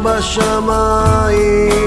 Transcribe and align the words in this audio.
בשמיים. 0.00 1.85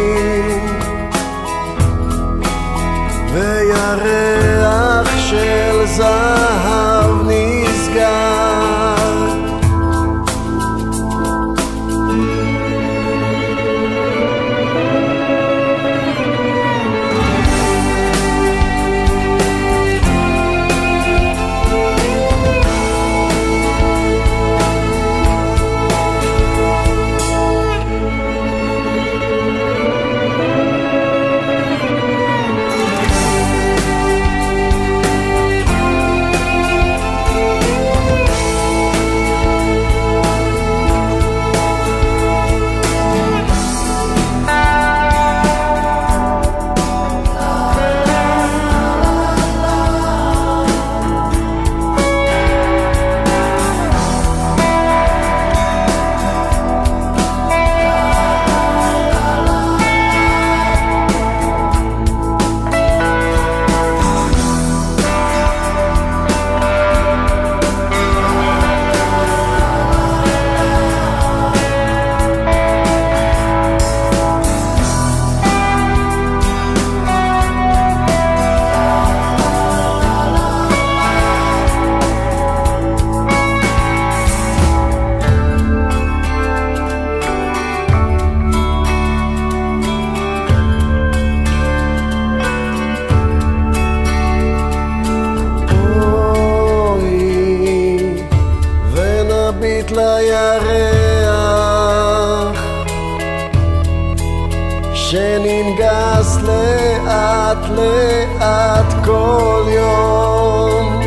לאט 107.69 108.93
כל 109.05 109.63
יום. 109.67 111.01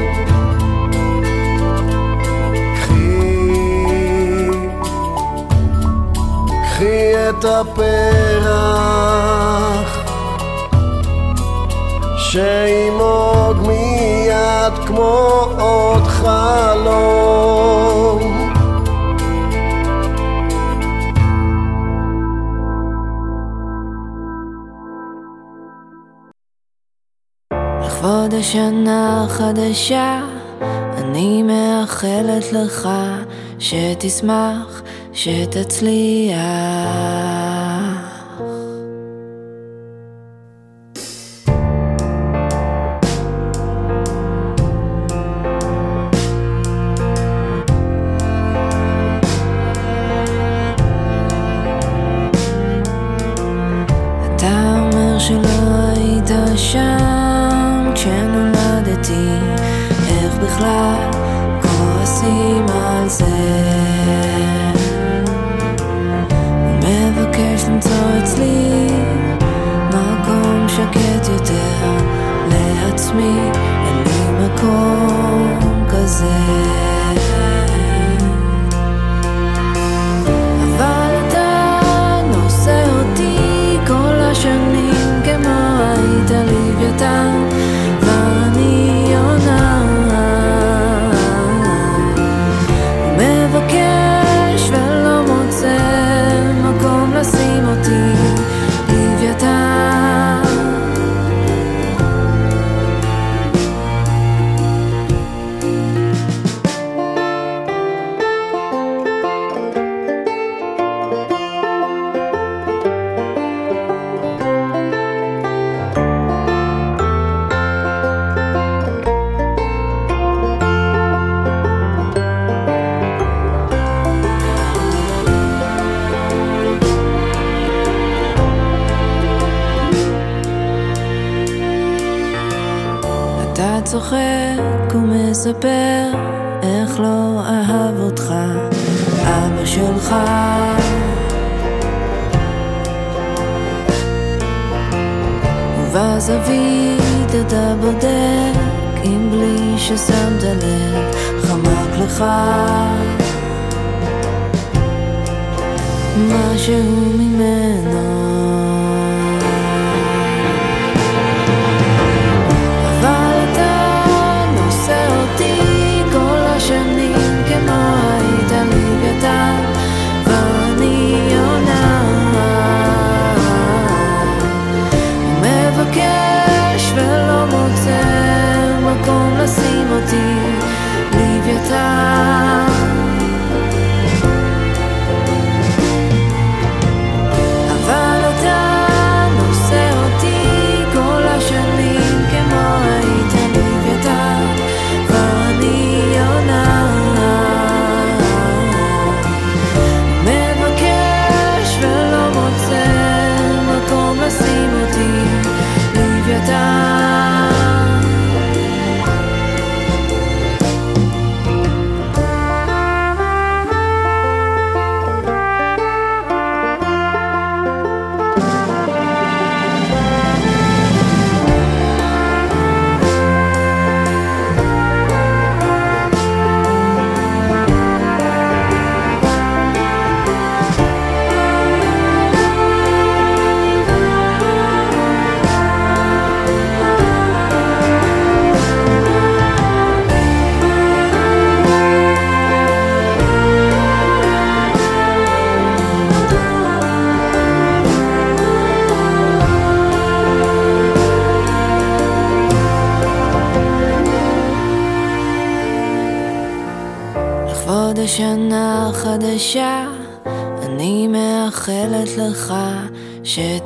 קחי, 2.75 3.37
קחי 6.65 7.29
את 7.29 7.45
הפרח 7.45 8.83
שימוג 12.17 13.57
מיד 13.67 14.75
כמו 14.87 15.47
עוד 15.59 16.03
חלום. 16.07 17.52
עד 28.33 28.39
השנה 28.39 29.25
החדשה, 29.25 30.21
אני 30.99 31.43
מאחלת 31.43 32.53
לך 32.53 32.89
שתשמח, 33.59 34.83
שתצליח. 35.13 36.39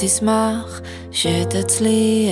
שתשמח, 0.06 0.80
שתצליח. 1.12 2.25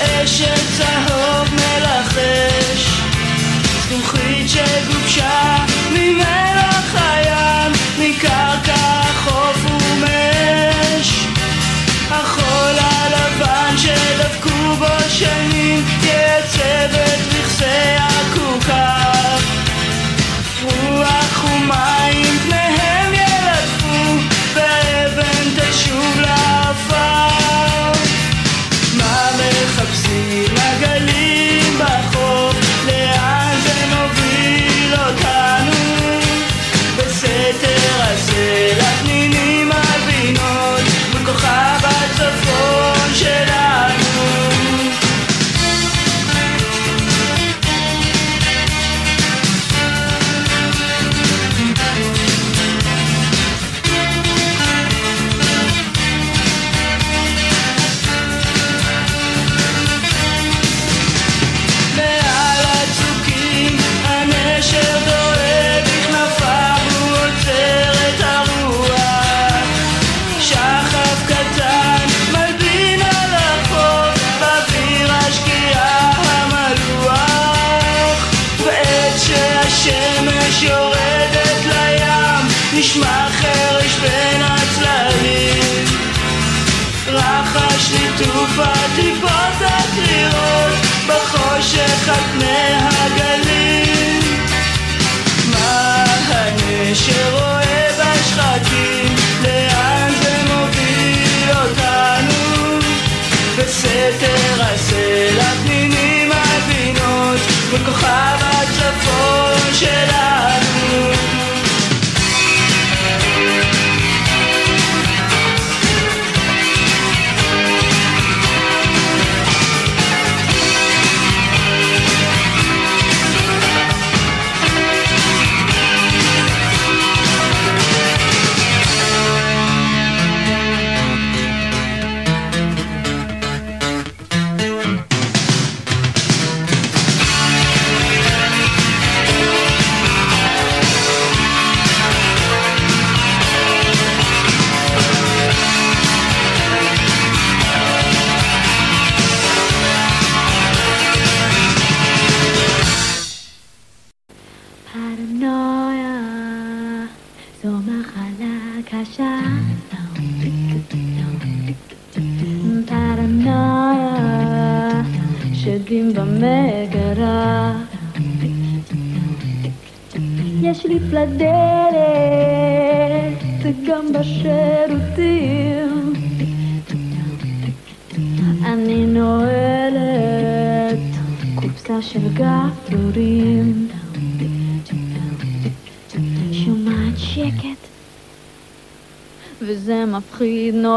אשת 0.00 0.60
צהוב 0.76 1.48
מלחש, 1.54 3.00
זכוכית 3.82 4.48
שגור... 4.48 4.97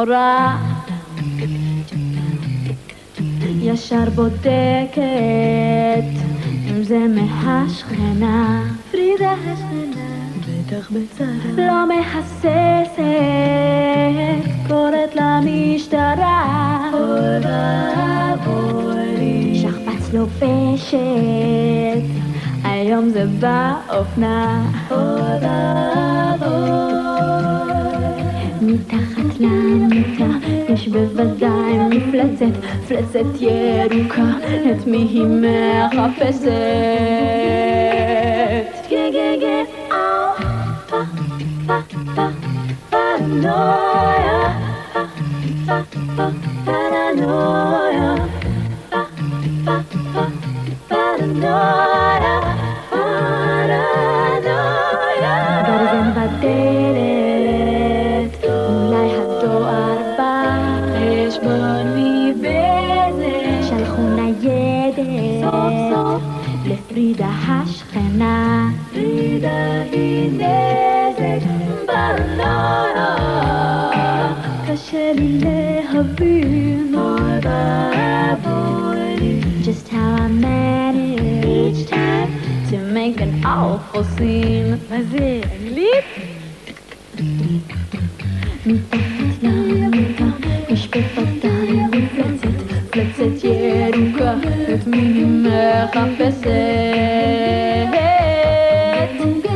נורא. 0.06 0.58
ישר 3.62 4.10
בודקת 4.16 5.02
אם 6.70 6.84
זה 6.84 7.00
מהשכנה. 7.08 8.64
פרידה 8.92 9.32
השכנה, 9.32 10.10
בטח 10.40 10.92
בצרה. 10.92 11.28
לא 11.58 11.88
מהססת, 11.88 13.02
קוראת 14.68 15.16
למשטרה. 15.16 16.90
אוי 16.94 17.40
ואבוי. 17.44 19.56
שכפ"ץ 19.62 20.14
לובשת, 20.14 20.98
היום 22.64 23.10
זה 23.10 23.26
באופנה. 23.40 24.64
אוי 24.92 25.22
ואבוי. 25.42 26.91
מתחת 28.72 29.40
למיטה 29.40 30.48
יש 30.70 30.88
בוודאי 30.88 31.78
מפלצת, 31.90 32.56
מפלצת 32.84 33.42
ירוקה, 33.42 34.24
את 34.72 34.88
מי 34.88 34.98
היא 34.98 35.26
מחפשת? 35.26 36.52
גה 38.90 39.10
גה 39.14 39.36
גה, 39.42 39.58
אאו, 39.92 40.36
פה, 40.90 40.98
פה, 41.68 41.74
פה, 42.16 42.28
פרנויה, 42.90 44.60
פה, 44.94 45.80
פה, 46.16 46.28
פרנויה, 46.66 48.16
פה, 48.90 49.02
פה, 49.66 49.76
פה, 50.14 51.81
awful 83.62 84.04
scene. 84.18 84.78
מה 84.90 84.98
זה, 85.12 85.42
אנגלית? 85.62 86.06
מתחת 88.66 89.44
למיטה 89.44 90.24
יש 90.70 90.88
בוודאי 90.88 91.72
מפלצת, 91.92 93.44
ירוקה, 93.44 94.34
את 94.74 94.88
מי 94.88 94.98
היא 94.98 95.26
מחפשת? 95.26 96.48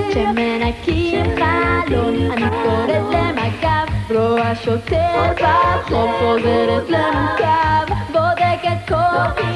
כשמנקים 0.10 1.26
חלון, 1.36 2.32
אני 2.32 2.50
קוראת 2.64 3.14
למג"ב, 3.14 4.12
רואה 4.16 4.56
שוטר 4.56 5.34
ברחוב, 5.42 6.10
חוזרת 6.20 6.90
למוקב, 6.90 7.94
בודקת 8.12 8.80
כל 8.88 9.55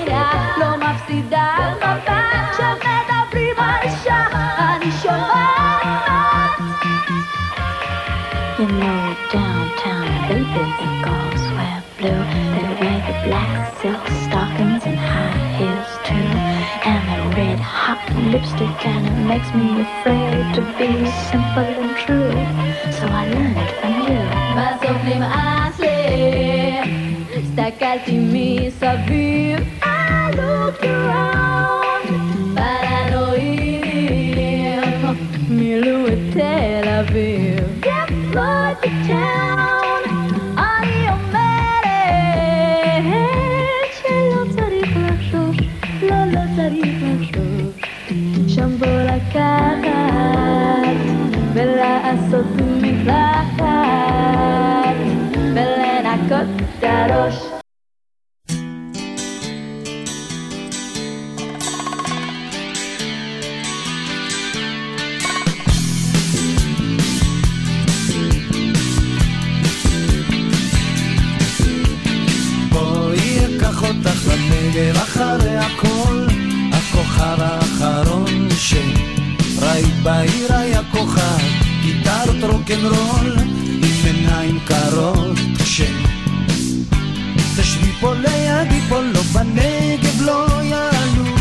plastic 18.59 18.85
and 18.85 19.07
it 19.07 19.27
makes 19.27 19.53
me 19.53 19.81
afraid 19.81 20.53
to 20.55 20.61
be 20.77 21.05
simple 21.29 21.63
and 21.63 21.95
true. 21.97 22.31
So 22.91 23.05
I 23.07 23.27
learned 23.27 23.69
from 23.79 23.93
you. 24.07 24.19
Vas 24.55 24.81
oblimarse, 24.91 25.95
sacar 27.55 27.97
de 28.05 28.13
mim, 28.13 28.71
só 28.71 28.95
viu. 29.07 29.57
I 29.81 30.31
looked 30.31 30.83
around. 30.83 31.78
בעיר 80.03 80.53
היה 80.56 80.82
כוכב, 80.91 81.39
גיטרות 81.82 82.44
רוקנרול 82.44 83.38
עם 83.84 84.06
עיניים 84.06 84.60
קרות 84.65 85.38
כש... 85.63 85.82
תשבי 87.58 87.91
פה 88.00 88.13
לידי 88.15 88.82
פה 88.89 89.01
לא 89.01 89.22
בנגב 89.22 90.22
לא 90.22 90.48
יעלו. 90.63 91.36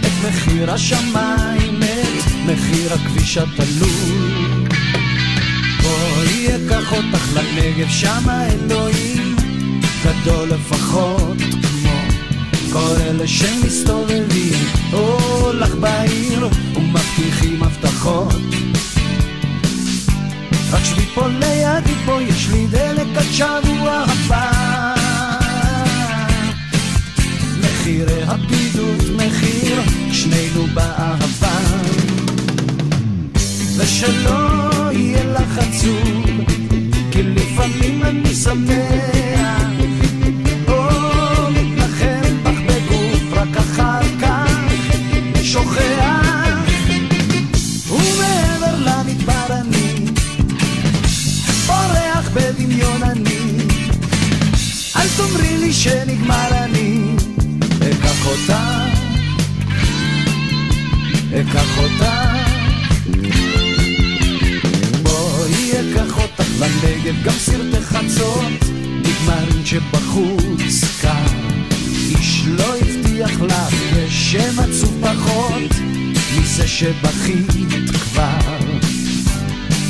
את 0.00 0.28
מחיר 0.28 0.72
השמיים, 0.72 1.80
את 1.82 2.32
מחיר 2.46 2.94
הכביש 2.94 3.38
התלול. 3.38 4.68
בואי 5.82 6.48
אקח 6.56 6.92
אותך 6.92 7.28
לנגב, 7.34 7.88
שמה 7.88 8.46
אלוהים 8.46 9.36
גדול 10.04 10.48
לפחות 10.48 11.61
כל 12.72 12.96
אלה 13.00 13.28
שמסתובבים 13.28 14.54
או 14.92 15.18
לך 15.52 15.74
בעיר 15.74 16.48
ומבטיחים 16.76 17.62
הבטחות. 17.62 18.34
רק 20.72 20.84
שבי 20.84 21.06
פה 21.14 21.28
לידי 21.28 21.94
פה, 22.06 22.22
יש 22.22 22.48
לי 22.48 22.66
דלק 22.66 23.06
עד 23.16 23.24
שבוע 23.32 24.04
הבא. 24.08 24.94
מחירי 27.60 28.22
הבדידות, 28.22 29.16
מחיר 29.16 29.82
שנינו 30.12 30.66
באהבה. 30.74 31.58
ושלא 33.76 34.92
יהיה 34.92 35.24
לך 35.24 35.58
עצוב, 35.58 36.24
כי 37.12 37.22
לפעמים 37.22 38.02
אני 38.02 38.34
שמח. 38.34 39.61
אותה. 61.82 62.34
בואי 65.02 65.72
אקח 65.72 66.18
אותך 66.22 66.50
לנגב, 66.60 67.22
גם 67.24 67.32
סרטי 67.32 67.80
חצות, 67.80 68.44
נגמרים 68.98 69.66
שבחוץ 69.66 70.84
קר. 71.00 71.26
איש 72.10 72.44
לא 72.46 72.76
הבטיח 72.76 73.40
לך 73.40 73.74
בשם 73.96 74.60
עצוב 74.60 75.02
פחות 75.02 75.70
מזה 76.38 76.68
שבכית 76.68 77.90
כבר. 77.90 78.58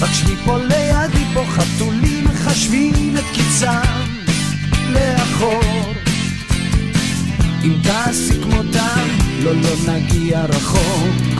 תקשבי 0.00 0.37
פה 0.44 0.58
לידי 0.58 1.25
פה 1.34 1.44
חתולים 1.49 2.25
מחשבים 2.25 3.16
את 3.16 3.25
קיצם 3.32 4.12
לאחור. 4.92 5.92
אם 7.64 7.75
תעשי 7.82 8.42
כמותם, 8.42 9.08
לא, 9.42 9.52
לא 9.54 9.92
נגיע 9.94 10.44
רחוק. 10.44 11.31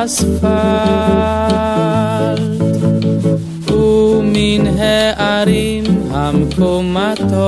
האספלט 0.00 0.50
ומן 3.70 4.66
הערים 4.78 5.84
המקומטות. 6.10 7.40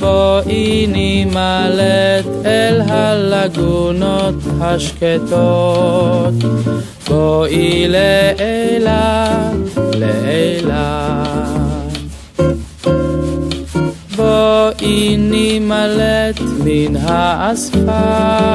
בואי 0.00 0.86
נמלט 0.88 2.26
אל 2.44 2.80
הלגונות 2.80 4.34
השקטות, 4.60 6.34
בואי 7.08 7.88
לאילת, 7.88 9.56
לאילת. 9.94 11.24
בואי 14.16 15.16
נמלט 15.18 16.40
מן 16.64 16.96
האספלט 16.96 18.53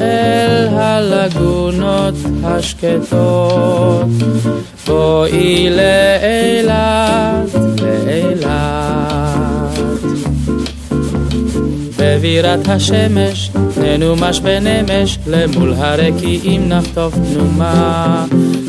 אל 0.00 0.68
הלגונות 0.70 2.14
השקטות. 2.44 4.06
בואי 4.86 5.70
לאילת, 5.70 7.54
לאילת. 7.82 8.86
בבירת 11.98 12.68
השמש, 12.68 13.50
ננומש 13.82 14.40
בנמש, 14.40 15.18
למול 15.26 15.74
הרקיעים 15.78 16.68
נחטוף 16.68 17.14
תנומה. 17.14 18.24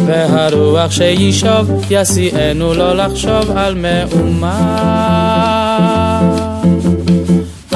והרוח 0.05 0.91
שישוב, 0.91 1.71
יסיענו 1.89 2.73
לא 2.73 2.95
לחשוב 2.97 3.57
על 3.57 3.75
מאומה. 3.75 5.56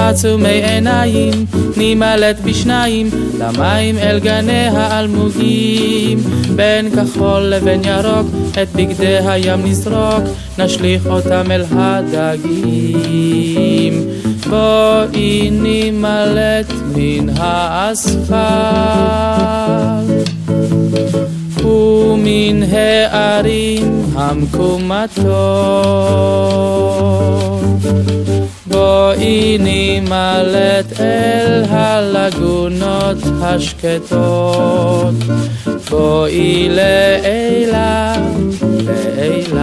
עצומי 0.09 0.63
עיניים, 0.63 1.45
נימלט 1.77 2.39
בשניים, 2.43 3.09
למים 3.39 3.97
אל 3.97 4.19
גני 4.19 4.67
האלמוגים. 4.67 6.19
בין 6.55 6.89
כחול 6.89 7.41
לבין 7.41 7.81
ירוק, 7.83 8.27
את 8.63 8.67
בגדי 8.75 9.17
הים 9.25 9.65
נזרוק, 9.65 10.23
נשליך 10.57 11.05
אותם 11.05 11.51
אל 11.51 11.63
הדגים. 11.71 13.13
בואי 14.49 15.49
נימלט 15.51 16.71
מן 16.95 17.29
האספלט 17.37 18.41
ומן 21.63 22.63
הערים 22.63 24.05
המקומטות. 24.15 25.61
בואי 28.81 29.57
נימלט 29.57 30.99
אל 30.99 31.63
הלגונות 31.69 33.17
השקטות. 33.41 35.15
בואי 35.89 36.69
לאילת, 36.69 38.19
לאילת. 38.85 39.61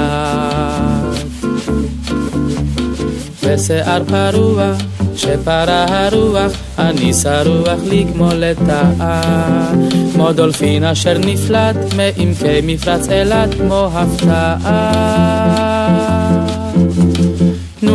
בשיער 3.47 4.03
פרוע, 4.05 4.73
שפרה 5.17 5.87
הרוח, 5.89 6.53
אני 6.79 7.15
שרוח 7.15 7.81
לי 7.89 8.07
כמו 8.13 8.29
לטאה. 8.35 9.71
כמו 10.15 10.33
דולפין 10.33 10.85
אשר 10.85 11.19
נפלט 11.19 11.77
מעמקי 11.97 12.61
מפרץ 12.63 13.09
אילת 13.09 13.55
כמו 13.55 13.91
הפתעה. 13.95 15.49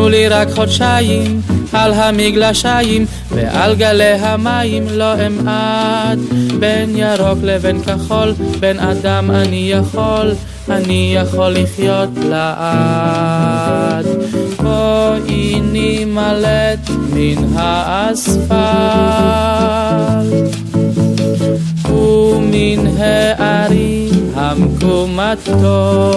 תנו 0.04 0.10
לי 0.10 0.28
רק 0.28 0.50
חודשיים 0.50 1.42
על 1.74 1.94
המגלשיים 1.94 3.06
ועל 3.30 3.76
גלי 3.76 4.04
המים 4.04 4.84
לא 4.92 5.28
אמעט 5.28 6.18
בין 6.60 6.98
ירוק 6.98 7.38
לבין 7.44 7.84
כחול 7.84 8.34
בין 8.60 8.80
אדם 8.80 9.32
אני 9.32 9.72
יכול 9.72 10.32
אני 10.70 11.16
יכול 11.22 11.50
לחיות 11.50 12.10
לעד. 12.30 14.06
בואי 14.64 15.60
נימלט 15.72 16.90
מן 17.14 17.44
האספלט 17.56 18.54
ומן 21.90 22.88
הערים 22.98 24.32
המקומטות 24.36 26.14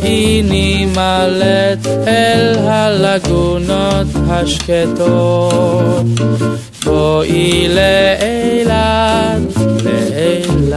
בואי 0.00 0.42
נימלט 0.42 1.86
אל 2.06 2.54
הלגונות 2.58 4.06
השקטות. 4.28 6.06
בואי 6.84 7.68
לאילת, 7.68 9.40
לאילת. 9.84 10.76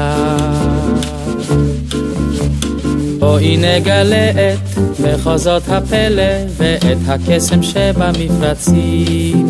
בואי 3.20 3.58
נגלה 3.58 4.32
את 4.32 4.78
מחוזות 5.00 5.64
הפלא 5.68 6.34
ואת 6.58 6.98
הקסם 7.08 7.64
שבמפרצים. 7.64 9.48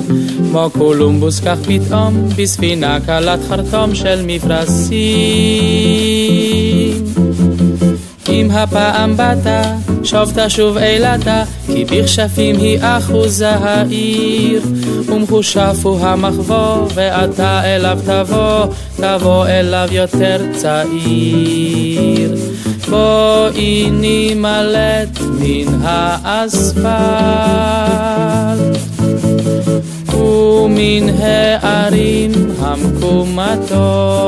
כמו 0.52 0.70
קולומבוס 0.78 1.40
כך 1.40 1.58
פתאום 1.68 2.30
בספינה 2.36 2.98
קלת 3.06 3.40
חרטום 3.50 3.96
של 3.96 4.22
מפרשים 4.26 5.00
אם 8.42 8.52
הפעם 8.52 9.18
באת, 9.18 9.48
שוב 10.04 10.32
תשוב 10.36 10.78
אילתה, 10.78 11.44
כי 11.66 11.86
בכשפים 11.86 12.56
היא 12.56 12.80
אחוזה 12.82 13.50
העיר. 13.50 14.62
ומחושף 15.06 15.76
הוא 15.84 16.00
המחבוא, 16.00 16.88
ואתה 16.94 17.62
אליו 17.64 18.00
תבוא, 18.06 18.66
תבוא 18.96 19.48
אליו 19.48 19.88
יותר 19.92 20.38
צעיר. 20.56 22.36
בואי 22.90 23.90
נימלט 23.92 25.20
מן 25.40 25.80
האספלט, 25.84 26.90
ומן 30.14 31.10
הערים 31.20 32.32
המקומטות. 32.60 34.20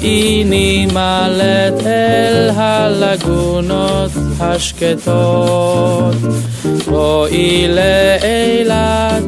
בואי 0.00 0.44
נימלט 0.44 1.86
אל 1.86 2.50
הלגונות 2.54 4.10
השקטות. 4.40 6.14
בואי 6.86 7.68
לאילת, 7.68 9.22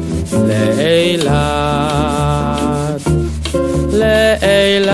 לאילת, 0.47 1.31
לאילת, 3.91 4.91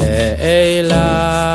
לאילת. 0.00 1.46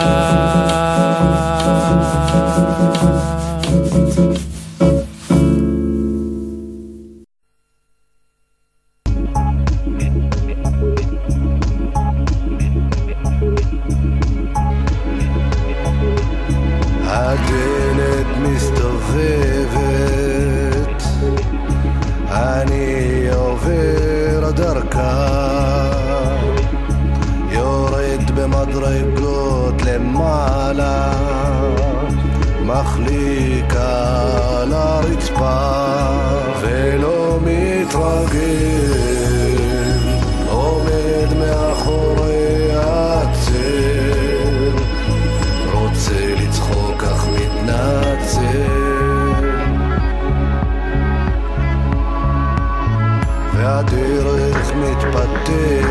ולא 36.61 37.39
מתרגל, 37.41 38.91
עומד 40.49 41.27
מאחורי 41.39 42.69
הצל. 42.73 44.11
רוצה 45.73 46.35
לצחוק 46.41 47.03
אך 47.03 47.25
מתנצל 47.27 48.41
והדרך 53.53 54.73
מתפתלת 54.75 55.90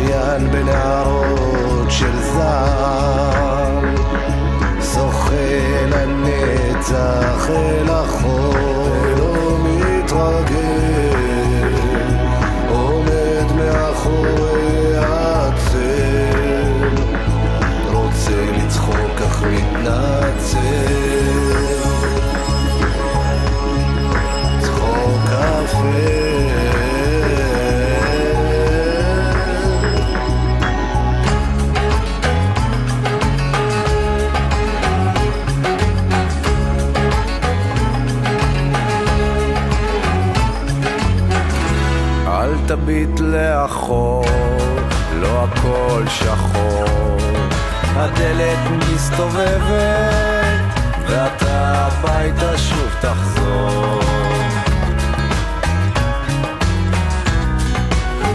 שחיין 0.00 0.50
בנהרות 0.50 1.90
של 1.90 2.22
זר, 2.22 3.80
זוכה 4.80 5.86
לנצח 5.90 7.50
אל 7.50 7.90
החור, 7.90 8.88
לא 9.18 9.58
מתרגל, 9.64 10.58
עומד 12.68 13.52
מאחורי 13.56 14.96
הצל, 14.96 15.78
רוצה 17.92 18.44
לצחוק 18.56 19.22
אך 19.26 19.42
מתנצל, 19.42 20.60
צחוק 24.60 25.30
אפל. 25.30 26.29
תביט 42.70 43.20
לאחור, 43.20 44.24
לא 45.20 45.44
הכל 45.44 46.04
שחור. 46.08 47.16
הדלת 47.96 48.58
מסתובבת, 48.94 50.60
ואתה 51.08 51.86
הביתה 51.86 52.58
שוב 52.58 52.94
תחזור. 53.00 54.00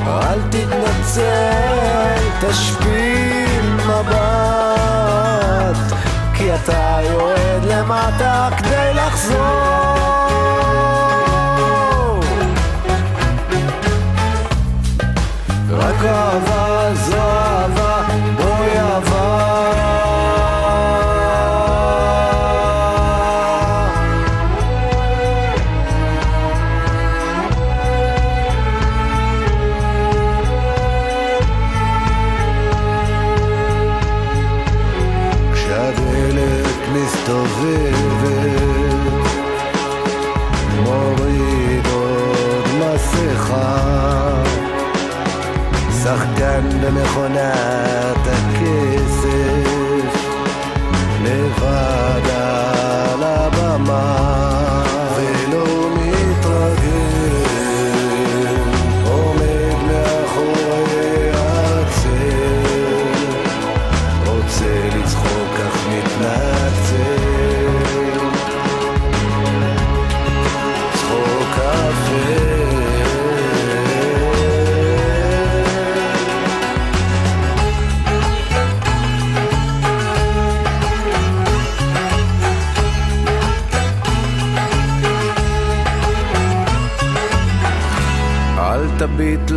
אל 0.08 0.42
תתנצל, 0.50 2.22
תשפיל 2.42 3.72
מבט, 3.86 4.98
כי 6.34 6.56
אתה 6.56 6.98
יורד 7.04 7.64
למטה 7.64 8.50
כדי 8.58 8.94
לחזור. 8.94 10.25
רק 16.06 16.45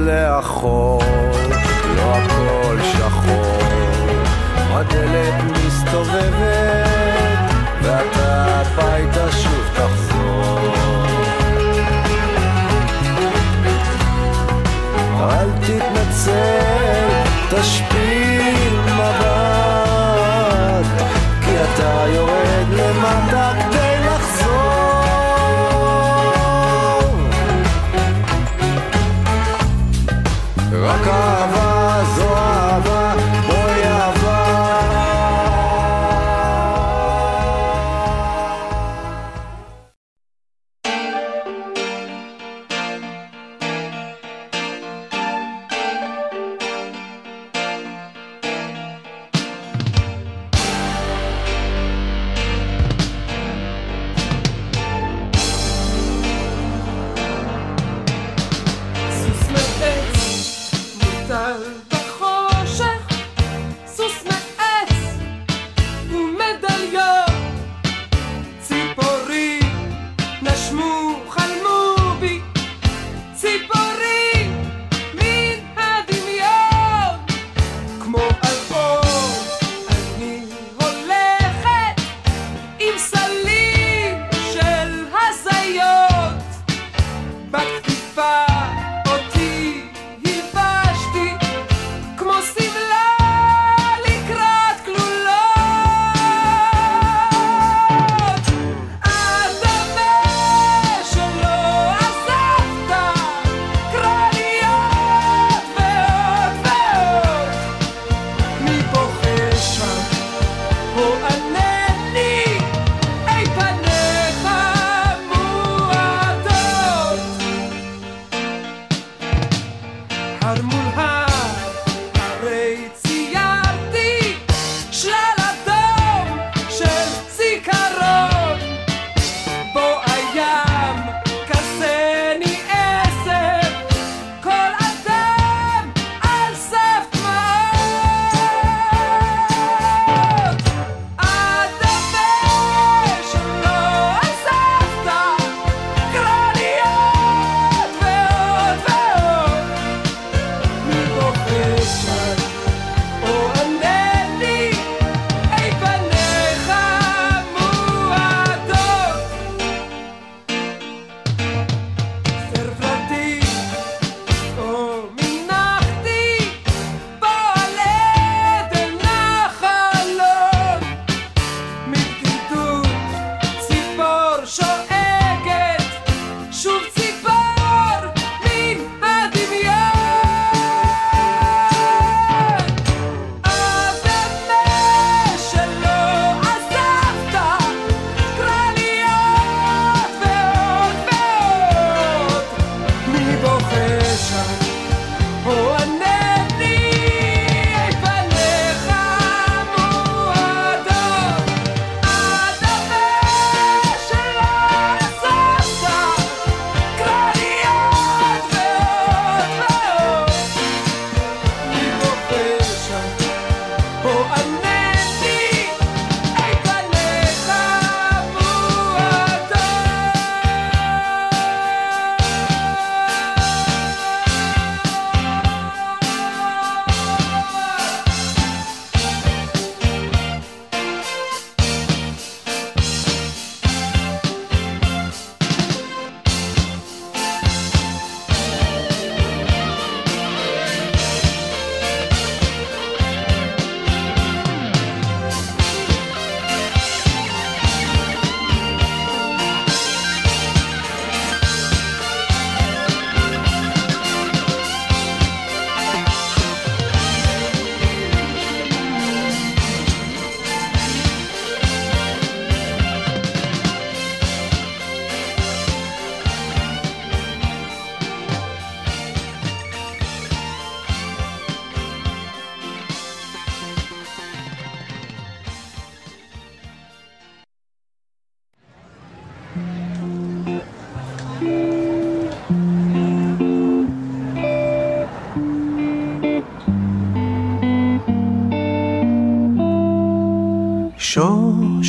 לאחור, 0.08 1.02
לא 1.96 2.14
הכל 2.14 2.76
שחור. 2.92 3.58
הדלת 4.70 5.34
מסתובבת, 5.44 6.88
ואתה 7.82 8.60
הביתה 8.60 9.32
שוב 9.32 9.70
תחזור. 9.74 10.74
אל 15.20 15.50
תתנצל, 15.60 17.08
תשפיל 17.50 18.27
רק 31.18 31.57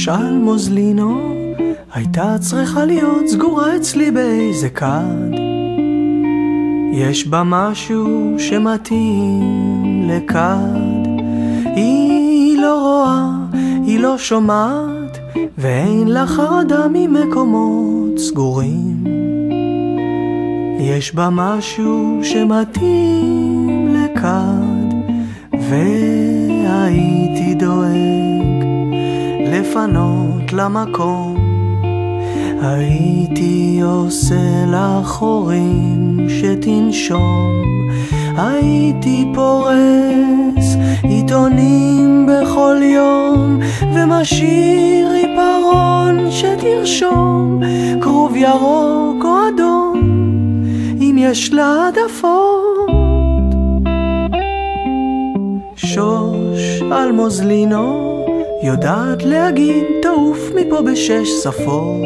שוש 0.10 0.18
על 0.18 0.38
מוזלינו 0.38 1.34
הייתה 1.94 2.36
צריכה 2.40 2.86
להיות 2.86 3.28
סגורה 3.28 3.76
אצלי 3.76 4.12
באיזה 4.12 4.70
כד. 4.70 5.36
יש 6.94 7.28
בה 7.28 7.44
משהו 7.46 8.36
שמתאים 8.38 10.10
לכד. 10.10 10.80
היא 11.76 12.58
לא 12.58 12.80
רואה, 12.80 13.30
היא 13.86 14.00
לא 14.00 14.18
שומעת, 14.18 15.18
ואין 15.58 16.08
לה 16.08 16.28
חרדה 16.28 16.88
ממקומות 16.94 18.20
סגורים. 18.20 19.04
יש 20.80 21.16
בה 21.16 21.30
משהו 21.32 22.20
שמתאים 22.24 23.96
לכד, 23.96 24.96
והייתי 25.54 27.56
דואג 27.56 28.19
לפנות 29.70 30.54
למקום. 30.54 31.36
הייתי 32.62 33.80
עושה 33.84 34.66
לה 34.68 35.02
חורים 35.04 36.18
שתנשום, 36.30 37.64
הייתי 38.38 39.26
פורס 39.36 40.76
עיתונים 41.04 42.30
בכל 42.30 42.78
יום, 42.84 43.60
ומשאיר 43.94 45.12
עיפרון 45.12 46.32
שתרשום 46.32 47.60
כרוב 48.02 48.36
ירוק 48.36 49.26
או 49.26 49.38
אדום, 49.50 50.02
אם 51.02 51.16
יש 51.20 51.54
לה 51.54 51.66
העדפות. 51.66 52.60
שוש 55.76 56.82
על 56.92 57.12
מוזלינו 57.12 58.09
יודעת 58.64 59.24
להגיד 59.24 59.84
תעוף 60.02 60.40
מפה 60.56 60.82
בשש 60.82 61.30
שפות. 61.44 62.02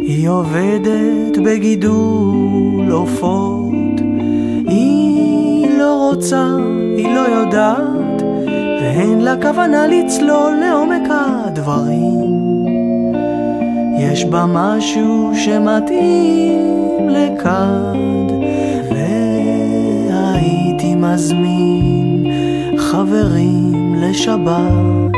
היא 0.00 0.28
עובדת 0.28 1.38
בגידול 1.44 2.90
עופות. 2.90 4.00
היא 4.66 5.78
לא 5.78 6.10
רוצה, 6.10 6.56
היא 6.96 7.14
לא 7.14 7.20
יודעת, 7.20 8.22
ואין 8.80 9.20
לה 9.20 9.34
כוונה 9.42 9.86
לצלול 9.86 10.54
לעומק 10.60 11.08
הדברים. 11.10 12.34
יש 13.98 14.24
בה 14.24 14.44
משהו 14.48 15.32
שמתאים 15.34 17.08
לכד, 17.08 18.32
והייתי 20.10 20.94
מזמין 20.94 22.26
חברים 22.76 23.63
לשבת, 24.08 25.12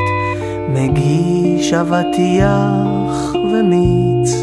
מגיש 0.68 1.72
אבטיח 1.72 3.34
ומיץ. 3.34 4.34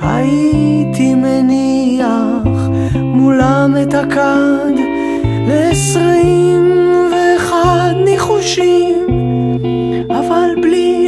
הייתי 0.00 1.14
מניח 1.14 2.68
מולם 2.94 3.74
את 3.82 3.94
הכד 3.94 4.74
לעשרים 5.48 6.72
ואחד 7.12 7.94
ניחושים, 8.04 9.06
אבל 10.10 10.48
בלי 10.62 11.03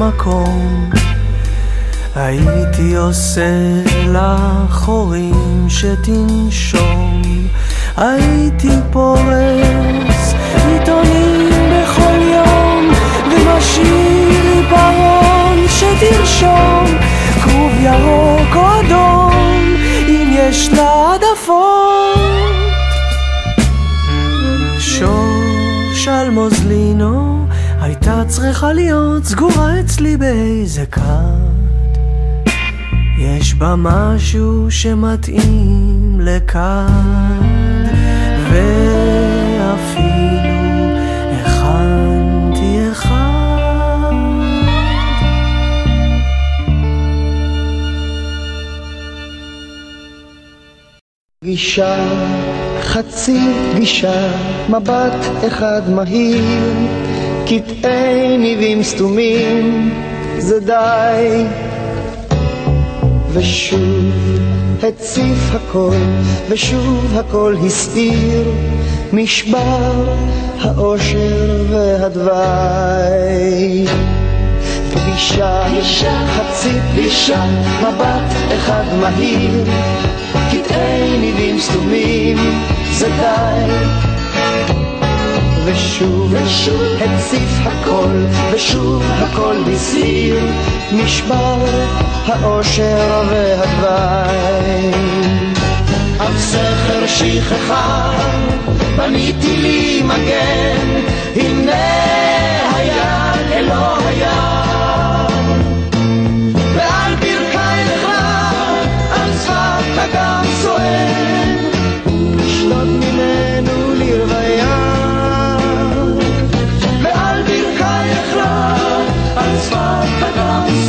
למקום 0.00 0.90
הייתי 2.14 2.96
עושה 2.96 3.82
לה 4.06 4.36
חורים 4.70 5.66
שתנשום. 5.68 7.22
הייתי 7.96 8.70
פורס 8.92 10.34
עיתונים 10.66 11.50
בכל 11.72 12.22
יום 12.22 12.90
ומשאיר 13.26 14.56
עיפרון 14.56 15.68
שתרשום 15.68 16.84
כרוב 17.44 17.72
ירוק 17.80 18.56
או 18.56 18.80
אדום 18.80 19.76
אם 20.08 20.30
יש 20.32 20.68
לה 20.72 20.82
העדפות. 20.82 21.60
שוש 24.78 26.08
על 26.08 26.30
מוזלינו 26.30 27.29
הייתה 27.90 28.22
צריכה 28.28 28.72
להיות 28.72 29.24
סגורה 29.24 29.80
אצלי 29.80 30.16
באיזה 30.16 30.86
כד. 30.86 31.02
יש 33.18 33.54
בה 33.54 33.74
משהו 33.78 34.70
שמתאים 34.70 36.18
לכד, 36.20 36.86
ואפילו 38.50 39.70
הכנתי 41.40 42.90
אחד. 42.92 44.14
פגישה, 51.40 51.96
חצי 52.82 53.40
פגישה, 53.72 54.30
מבט 54.68 55.26
אחד 55.46 55.82
מהיר, 55.90 56.44
קטעי 57.50 58.38
ניבים 58.38 58.82
סתומים, 58.82 59.90
זה 60.38 60.60
די. 60.60 61.44
ושוב 63.32 64.78
הציף 64.82 65.54
הכל, 65.54 65.96
ושוב 66.48 67.18
הכל 67.18 67.54
הסעיר, 67.66 68.52
משבר 69.12 70.14
האושר 70.60 71.64
והדווי. 71.70 72.26
פגישה, 74.92 75.62
חצי 76.26 76.72
פגישה, 76.92 77.44
מבט 77.80 78.32
אחד 78.56 78.84
מהיר, 79.00 79.64
קטעי 80.50 81.18
ניבים 81.18 81.58
סתומים, 81.58 82.36
זה 82.92 83.08
די. 83.08 83.70
ושוב, 85.72 86.34
ושוב. 86.44 86.82
הציף 87.00 87.66
הכל, 87.66 88.24
ושוב 88.52 89.02
הכל 89.10 89.56
הסעיר, 89.74 90.38
משבר 90.92 91.64
האושר 92.26 93.22
והדווי. 93.28 94.92
על 96.18 96.38
סכר 96.38 97.06
שכחה 97.06 98.10
בניתי 98.96 99.56
לי 99.56 100.02
מגן, 100.02 101.00
הנה 101.36 101.72
היד 102.74 103.52
אלוה 103.52 103.98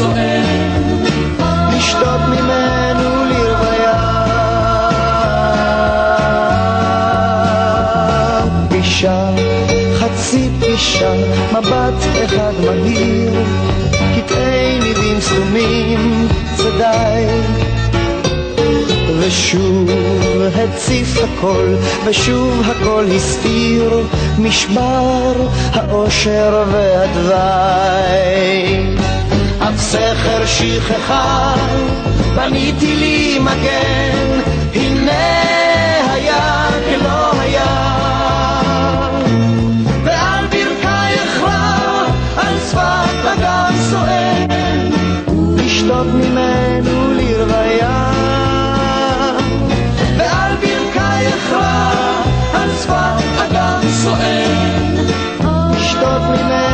זוהר, 0.01 0.43
לשתות 1.77 2.21
ממנו 2.27 3.25
לרוויה. 3.25 3.93
פגישה, 8.69 9.29
חצי 9.99 10.49
פגישה, 10.59 11.13
מבט 11.51 12.25
אחד 12.25 12.53
מהיר, 12.65 13.33
קטעי 14.15 14.79
מילים 14.79 15.19
סתומים, 15.21 16.27
זה 16.55 16.71
די. 16.77 17.25
ושוב 19.19 19.89
הציף 20.55 21.17
הכל, 21.23 21.75
ושוב 22.05 22.61
הכל 22.65 23.05
הסתיר, 23.15 24.07
נשבר 24.39 25.33
האושר 25.73 26.63
והתוואי. 26.71 27.91
עד 29.61 29.77
סכר 29.77 30.45
שכחה, 30.45 31.53
בניתי 32.35 32.95
לי 32.95 33.39
מגן, 33.39 34.39
הנה 34.73 35.11
היה 36.13 36.67
כלא 36.85 37.39
היה. 37.39 37.91
ועל 40.03 40.45
ברכייך 40.45 41.41
רע, 41.43 42.05
על 42.37 42.53
שפת 42.69 43.25
אגן 43.33 43.73
סואן, 43.89 44.89
לשתות 45.57 46.07
ממנו 46.07 47.13
לרוויה. 47.13 48.11
ועל 50.17 50.55
ברכייך 50.55 51.51
רע, 51.51 51.91
על 52.53 52.69
שפת 52.83 53.23
אגן 53.45 53.89
סואן, 54.03 54.95
לשתות 55.75 56.21
ממנו 56.21 56.70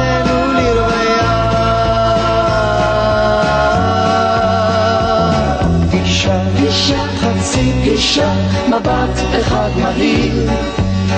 מרגישה 7.88 8.33
מבט 8.67 9.39
אחד 9.39 9.69
מהיר, 9.81 10.49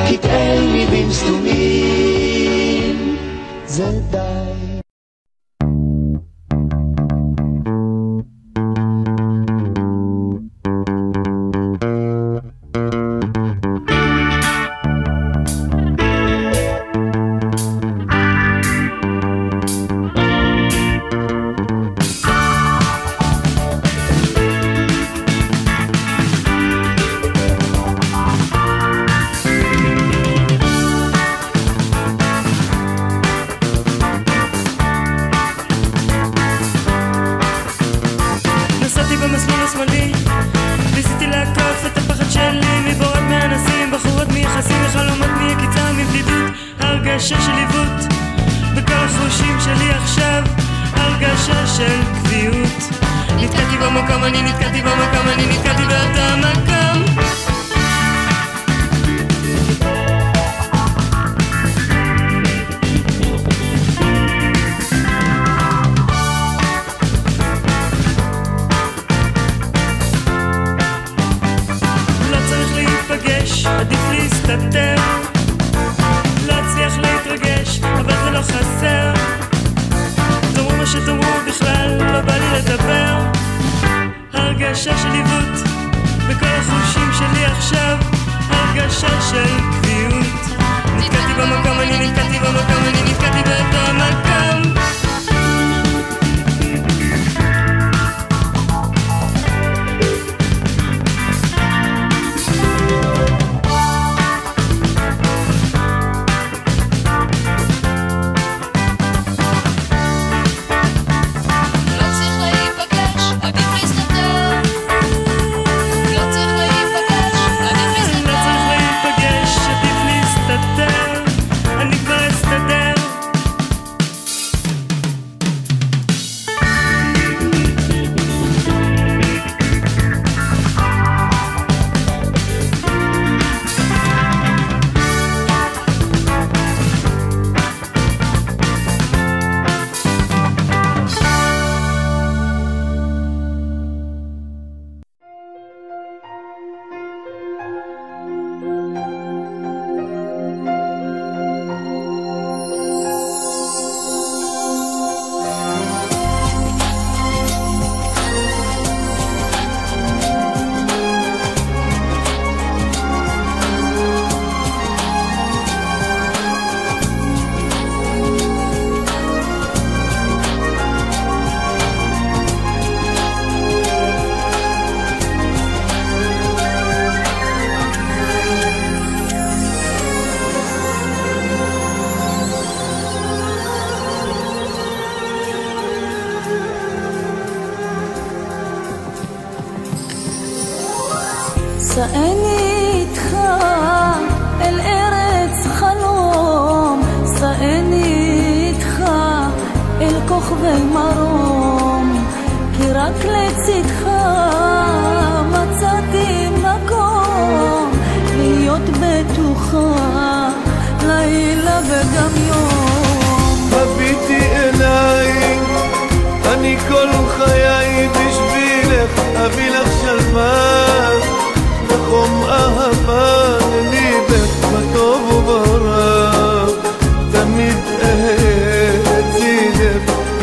קטעי 0.09 0.67
ליבים 0.71 1.11
סתומים. 1.11 2.95
זה 3.65 3.91
די. 4.11 4.48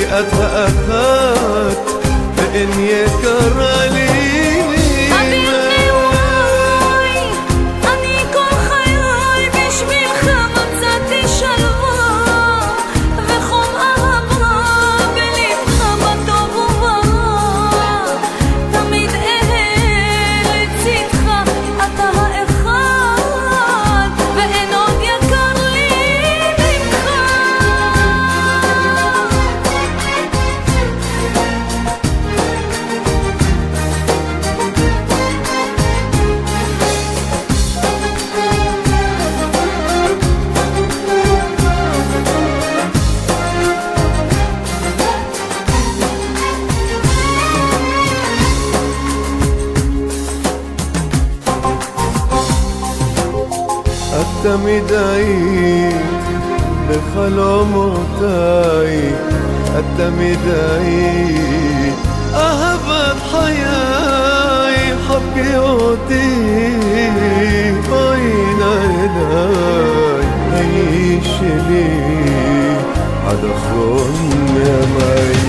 يا 0.01 0.21
أتها 0.21 0.77
فإن 2.37 2.69
يكرالي 2.81 4.26
מדי 54.65 55.89
בחלומותיי 56.89 58.35
אתה 59.79 60.11
מדי 60.11 61.37
אהבת 62.35 63.17
חיי 63.31 64.77
חבקי 65.07 65.57
אותי 65.57 66.77
אוי 67.91 68.55
נעדיי 68.59 70.27
האיש 70.53 71.27
שלי 71.39 71.91
עד 73.27 73.45
אחרון 73.55 74.15
ימיי 74.57 75.46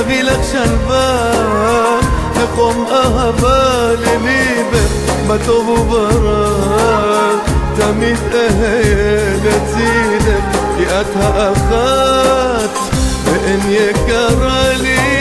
أبي 0.00 0.22
لك 0.22 0.40
شلبان 0.52 2.00
نقوم 2.36 2.86
أهبا 2.86 3.94
لليبة 3.96 4.84
ما 5.28 5.36
بران 5.90 7.38
تميت 7.78 8.34
أهيا 8.34 9.36
لتزيدك 9.36 10.42
يأتها 10.80 11.52
أخات 11.52 12.70
بإن 13.26 13.60
يكرالي 13.72 15.19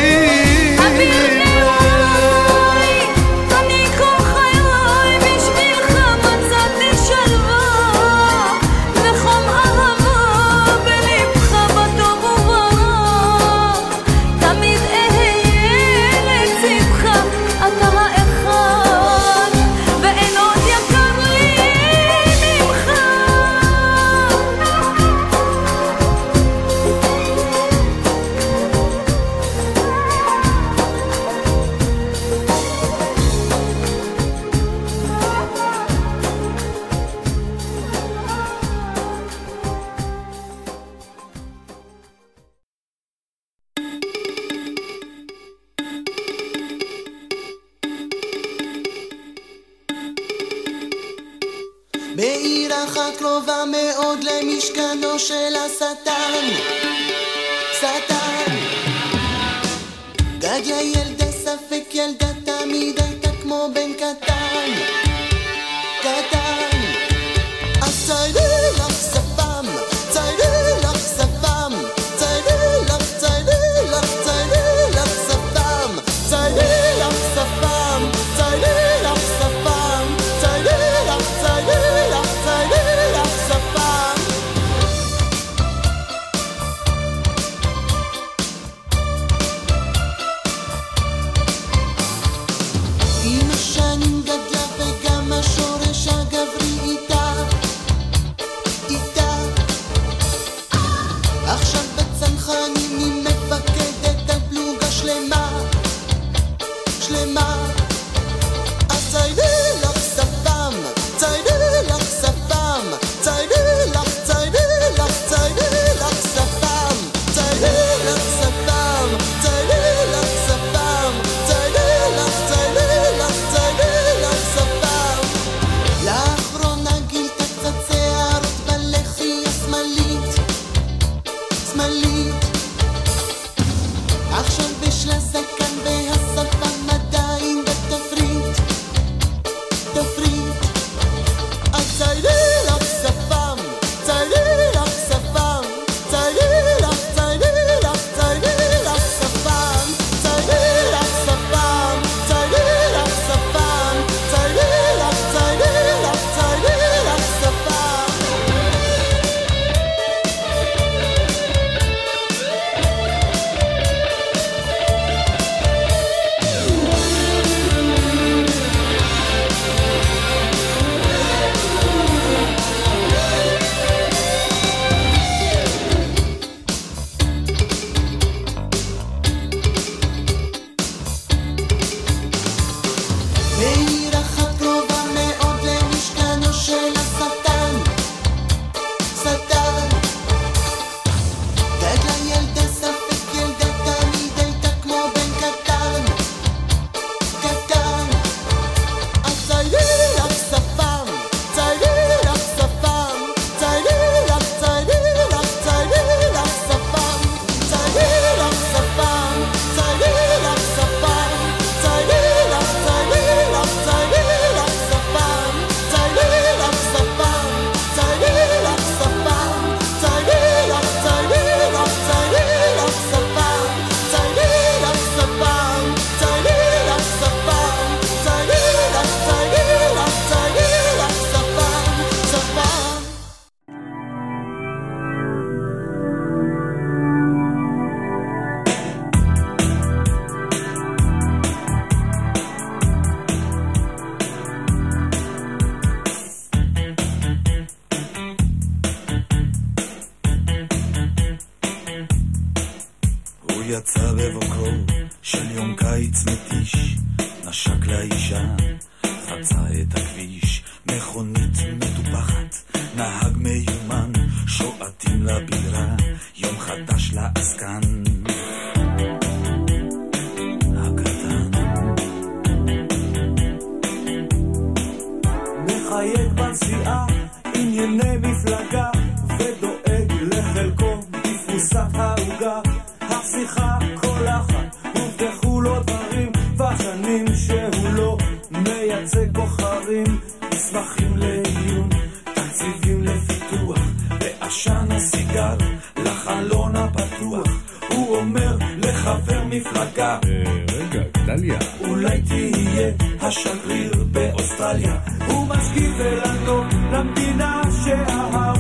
מפלגה. 299.60 300.20
אה, 300.26 300.44
רגע, 300.72 301.02
גדליה. 301.18 301.60
אולי 301.82 302.22
תהיה 302.22 302.92
השגריר 303.22 303.92
באוסטרליה. 304.12 305.00
הוא 305.28 305.48
משכיב 305.48 305.92
ולנדון 305.98 306.68
למדינה 306.92 307.62
שאהב. 307.86 308.59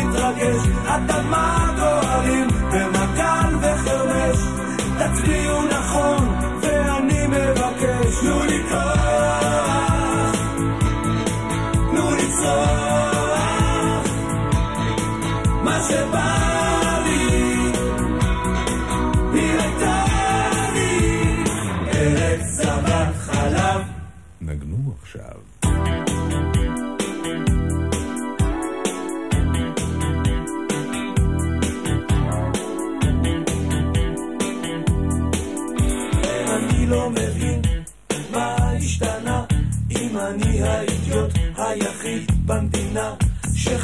namin 0.00 0.12
drogę, 0.12 0.52
a 0.88 0.98
tam 1.06 1.28
mam. 1.30 1.69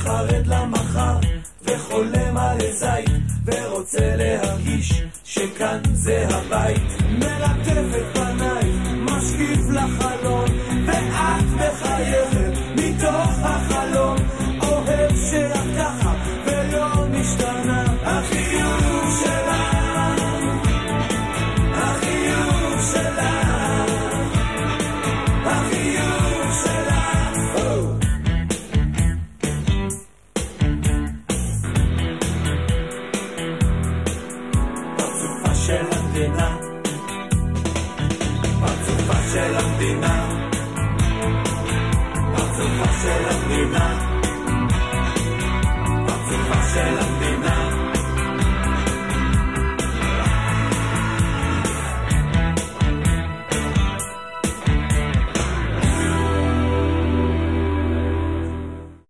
חרד 0.07 0.46
למחר, 0.46 1.18
וחולם 1.62 2.36
על 2.36 2.59
זית, 2.72 3.11
ורוצה 3.44 4.16
להרגיש 4.16 5.02
שכאן 5.24 5.80
זה 5.92 6.26
הבית. 6.30 6.82
מלטפת 7.11 8.15